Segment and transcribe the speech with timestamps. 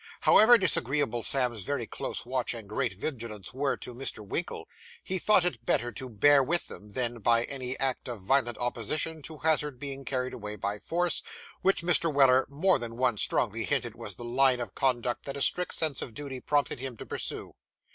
[0.21, 4.25] However disagreeable Sam's very close watch and great vigilance were to Mr.
[4.27, 4.67] Winkle,
[5.03, 9.21] he thought it better to bear with them, than, by any act of violent opposition,
[9.21, 11.21] to hazard being carried away by force,
[11.61, 12.11] which Mr.
[12.11, 16.01] Weller more than once strongly hinted was the line of conduct that a strict sense
[16.01, 17.53] of duty prompted him to pursue.